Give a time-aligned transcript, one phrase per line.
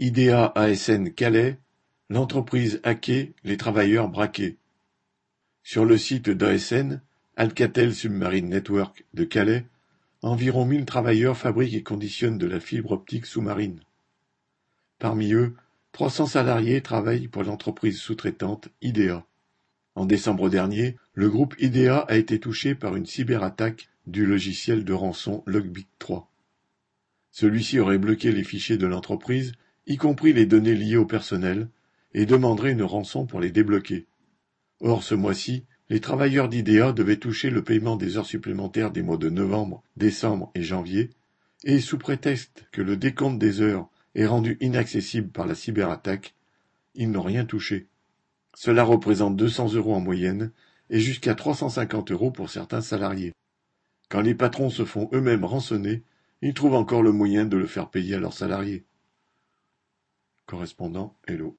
[0.00, 1.60] Idea ASN Calais,
[2.10, 4.56] l'entreprise hackée, les travailleurs braqués.
[5.62, 7.00] Sur le site d'ASN,
[7.36, 9.66] Alcatel Submarine Network de Calais,
[10.20, 13.78] environ mille travailleurs fabriquent et conditionnent de la fibre optique sous-marine.
[14.98, 15.54] Parmi eux,
[15.92, 19.24] trois cents salariés travaillent pour l'entreprise sous-traitante Idea.
[19.94, 24.92] En décembre dernier, le groupe Idea a été touché par une cyberattaque du logiciel de
[24.92, 26.28] rançon Logbit 3.
[27.30, 29.52] Celui-ci aurait bloqué les fichiers de l'entreprise,
[29.86, 31.68] y compris les données liées au personnel,
[32.14, 34.06] et demanderait une rançon pour les débloquer.
[34.80, 39.16] Or ce mois-ci, les travailleurs d'IDEA devaient toucher le paiement des heures supplémentaires des mois
[39.16, 41.10] de novembre, décembre et janvier,
[41.64, 46.34] et sous prétexte que le décompte des heures est rendu inaccessible par la cyberattaque,
[46.94, 47.88] ils n'ont rien touché.
[48.54, 50.52] Cela représente 200 euros en moyenne
[50.90, 53.32] et jusqu'à 350 euros pour certains salariés.
[54.08, 56.02] Quand les patrons se font eux-mêmes rançonner,
[56.42, 58.84] ils trouvent encore le moyen de le faire payer à leurs salariés.
[60.46, 61.52] Correspondant Hello.